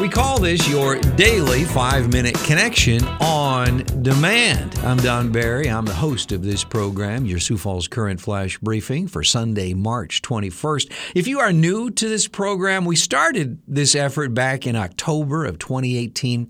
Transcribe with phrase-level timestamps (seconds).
[0.00, 4.78] We call this your daily five minute connection on demand.
[4.78, 5.68] I'm Don Barry.
[5.68, 10.22] I'm the host of this program, your Sioux Falls Current Flash Briefing for Sunday, March
[10.22, 10.90] 21st.
[11.14, 15.58] If you are new to this program, we started this effort back in October of
[15.58, 16.48] 2018.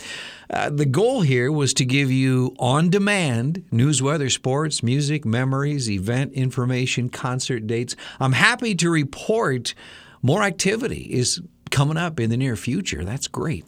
[0.48, 5.90] Uh, the goal here was to give you on demand news, weather, sports, music, memories,
[5.90, 7.96] event information, concert dates.
[8.20, 9.74] I'm happy to report
[10.22, 11.40] more activity is
[11.70, 13.04] coming up in the near future.
[13.04, 13.64] That's great.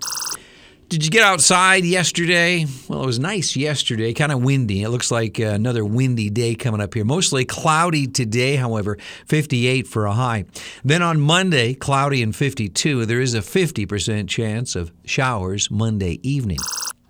[0.92, 2.66] Did you get outside yesterday?
[2.86, 4.82] Well, it was nice yesterday, kind of windy.
[4.82, 7.02] It looks like uh, another windy day coming up here.
[7.02, 10.44] Mostly cloudy today, however, 58 for a high.
[10.84, 13.06] Then on Monday, cloudy and 52.
[13.06, 16.58] There is a 50% chance of showers Monday evening.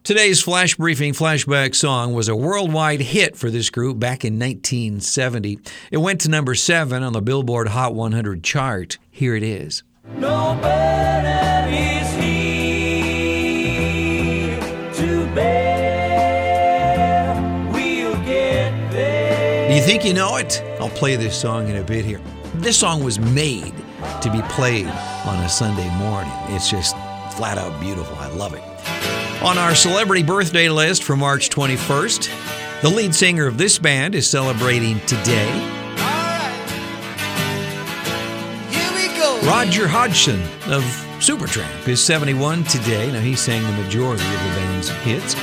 [0.04, 5.58] Today's flash briefing flashback song was a worldwide hit for this group back in 1970.
[5.90, 8.98] It went to number seven on the Billboard Hot 100 chart.
[9.10, 9.82] Here it is.
[10.04, 10.58] No
[11.70, 12.08] is
[14.98, 16.90] to bear.
[17.72, 19.68] We'll get there.
[19.68, 20.60] Do you think you know it?
[20.80, 22.20] I'll play this song in a bit here.
[22.54, 23.72] This song was made
[24.22, 26.32] to be played on a Sunday morning.
[26.48, 26.96] It's just
[27.36, 28.16] flat out beautiful.
[28.16, 28.62] I love it.
[29.44, 34.28] On our celebrity birthday list for March 21st, the lead singer of this band is
[34.28, 35.81] celebrating today.
[39.42, 40.40] Roger Hodgson
[40.72, 40.82] of
[41.18, 43.10] Supertramp is 71 today.
[43.10, 45.34] Now, he sang the majority of the band's hits.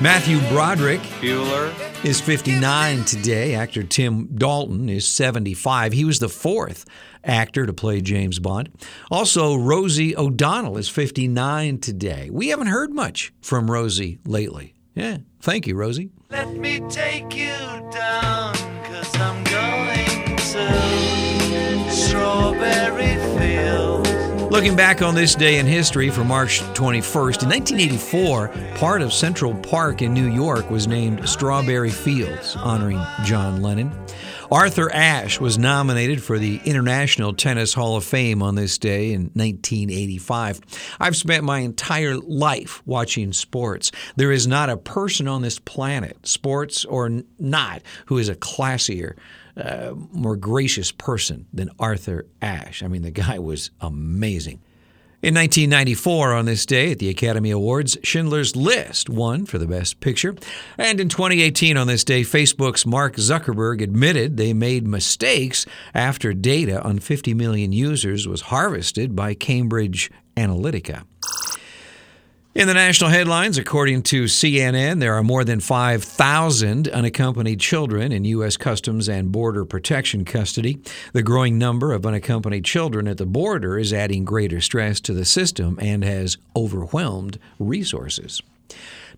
[0.00, 1.72] Matthew Broderick Bueller.
[2.04, 3.54] is 59 today.
[3.54, 5.92] Actor Tim Dalton is 75.
[5.92, 6.84] He was the fourth
[7.22, 8.70] actor to play James Bond.
[9.10, 12.30] Also, Rosie O'Donnell is 59 today.
[12.32, 14.74] We haven't heard much from Rosie lately.
[14.94, 16.10] Yeah, thank you, Rosie.
[16.30, 17.54] Let me take you
[17.92, 18.54] down,
[24.62, 29.56] Looking back on this day in history for March 21st, in 1984, part of Central
[29.56, 33.92] Park in New York was named Strawberry Fields, honoring John Lennon.
[34.52, 39.32] Arthur Ashe was nominated for the International Tennis Hall of Fame on this day in
[39.34, 40.60] 1985.
[41.00, 43.90] I've spent my entire life watching sports.
[44.14, 49.16] There is not a person on this planet, sports or not, who is a classier,
[49.56, 52.82] uh, more gracious person than Arthur Ashe.
[52.82, 54.60] I mean, the guy was amazing.
[55.22, 60.00] In 1994, on this day at the Academy Awards, Schindler's List won for the Best
[60.00, 60.34] Picture.
[60.76, 65.64] And in 2018, on this day, Facebook's Mark Zuckerberg admitted they made mistakes
[65.94, 71.04] after data on 50 million users was harvested by Cambridge Analytica.
[72.54, 78.26] In the national headlines, according to CNN, there are more than 5,000 unaccompanied children in
[78.26, 78.58] U.S.
[78.58, 80.78] Customs and Border Protection custody.
[81.14, 85.24] The growing number of unaccompanied children at the border is adding greater stress to the
[85.24, 88.42] system and has overwhelmed resources.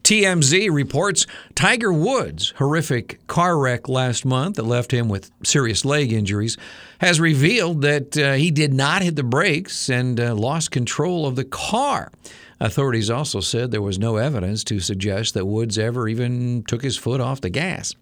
[0.05, 6.12] TMZ reports Tiger Woods' horrific car wreck last month that left him with serious leg
[6.12, 6.56] injuries
[6.99, 11.34] has revealed that uh, he did not hit the brakes and uh, lost control of
[11.34, 12.12] the car.
[12.60, 16.97] Authorities also said there was no evidence to suggest that Woods ever even took his
[16.97, 17.94] foot off the gas.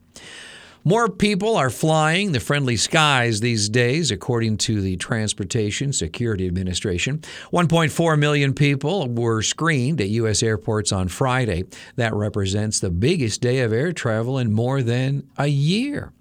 [0.85, 7.19] More people are flying the friendly skies these days, according to the Transportation Security Administration.
[7.53, 10.43] 1.4 million people were screened at U.S.
[10.43, 11.67] airports on Friday.
[11.95, 16.13] That represents the biggest day of air travel in more than a year.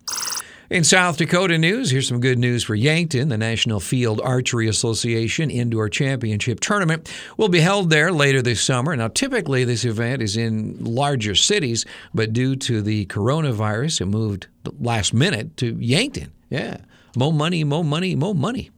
[0.72, 3.28] In South Dakota news, here's some good news for Yankton.
[3.28, 8.96] The National Field Archery Association Indoor Championship Tournament will be held there later this summer.
[8.96, 14.48] Now, typically, this event is in larger cities, but due to the coronavirus, it moved
[14.80, 16.32] last minute to Yankton.
[16.50, 16.78] Yeah,
[17.18, 18.72] more money, more money, more money.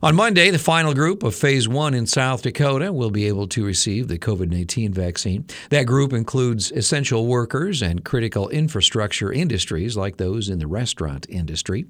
[0.00, 3.64] On Monday, the final group of Phase 1 in South Dakota will be able to
[3.64, 5.44] receive the COVID 19 vaccine.
[5.70, 11.86] That group includes essential workers and critical infrastructure industries like those in the restaurant industry.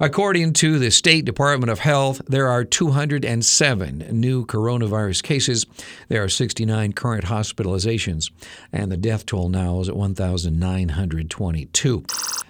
[0.00, 5.66] According to the State Department of Health, there are 207 new coronavirus cases.
[6.08, 8.30] There are 69 current hospitalizations,
[8.72, 12.04] and the death toll now is at 1,922.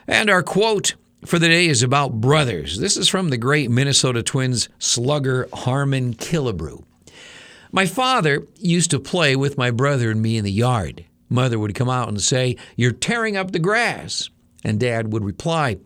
[0.06, 2.78] And our quote for the day is about brothers.
[2.78, 6.84] This is from the great Minnesota Twins slugger Harmon Killebrew.
[7.70, 11.06] My father used to play with my brother and me in the yard.
[11.28, 14.28] Mother would come out and say, You're tearing up the grass.
[14.64, 15.78] And Dad would reply,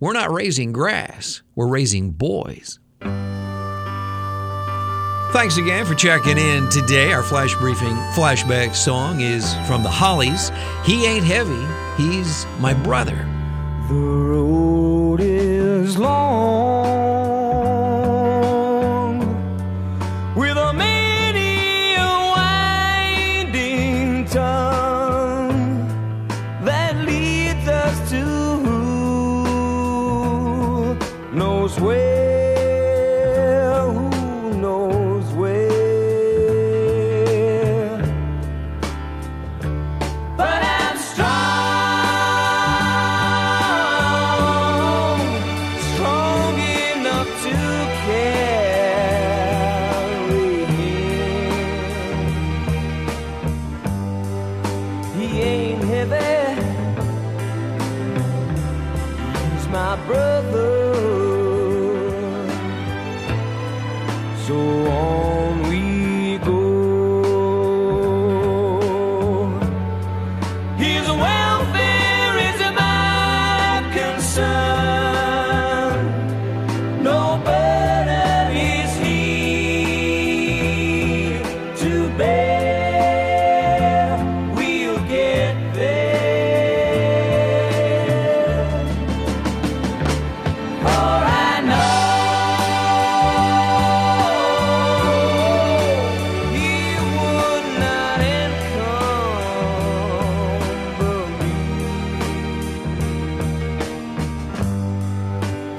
[0.00, 2.78] We're not raising grass, we're raising boys.
[5.32, 7.12] Thanks again for checking in today.
[7.12, 10.50] Our flash briefing flashback song is from the Hollies.
[10.84, 11.66] He ain't heavy,
[12.00, 13.28] he's my brother.
[15.84, 16.73] Is long
[59.96, 60.83] my brother.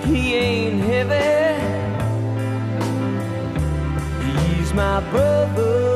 [0.05, 1.61] He ain't heavy.
[4.55, 5.94] He's my brother.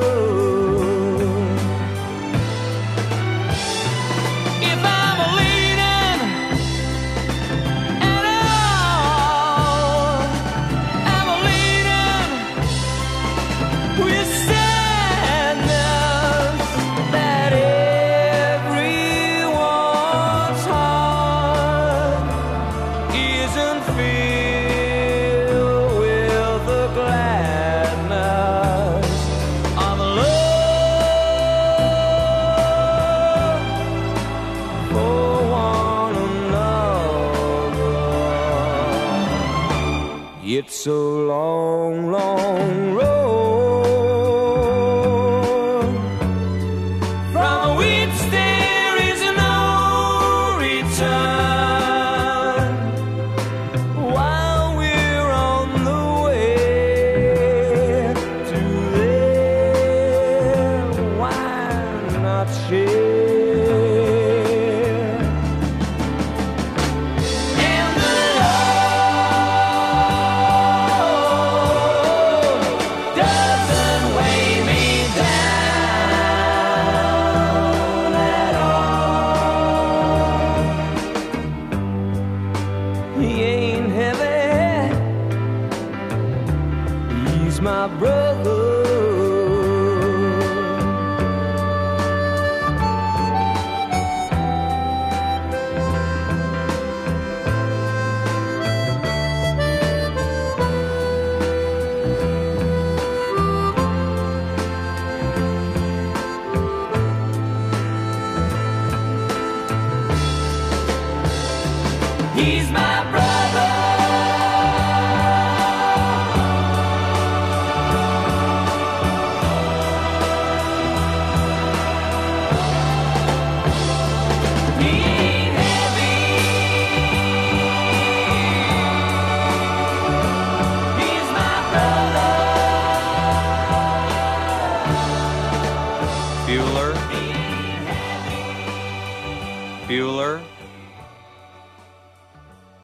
[112.39, 112.88] He's my